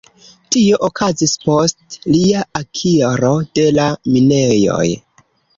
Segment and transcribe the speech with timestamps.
[0.53, 4.85] Tio okazis post lia akiro de la minejoj.